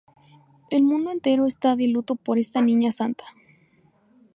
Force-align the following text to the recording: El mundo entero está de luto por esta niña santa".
El 0.71 0.81
mundo 0.81 1.11
entero 1.11 1.45
está 1.45 1.75
de 1.75 1.87
luto 1.87 2.15
por 2.15 2.39
esta 2.39 2.59
niña 2.63 2.91
santa". 2.91 3.25